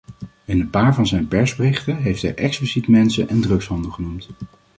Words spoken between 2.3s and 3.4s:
expliciet mensen-